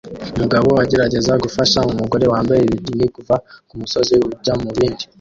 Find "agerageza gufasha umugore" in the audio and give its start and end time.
0.83-2.25